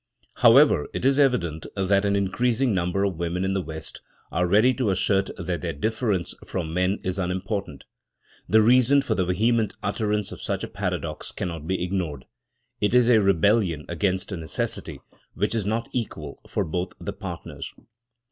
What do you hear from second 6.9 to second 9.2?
is unimportant. The reason for